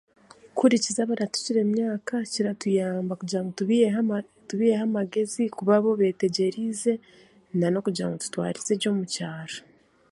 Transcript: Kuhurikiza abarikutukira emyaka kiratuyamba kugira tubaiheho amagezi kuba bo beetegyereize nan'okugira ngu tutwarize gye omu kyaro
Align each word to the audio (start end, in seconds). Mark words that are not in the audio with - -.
Kuhurikiza 0.55 0.99
abarikutukira 1.03 1.59
emyaka 1.67 2.15
kiratuyamba 2.31 3.13
kugira 3.19 3.41
tubaiheho 4.49 4.81
amagezi 4.87 5.43
kuba 5.57 5.75
bo 5.83 5.91
beetegyereize 5.99 6.93
nan'okugira 7.59 8.05
ngu 8.07 8.17
tutwarize 8.23 8.73
gye 8.79 8.89
omu 8.91 9.05
kyaro 9.13 9.57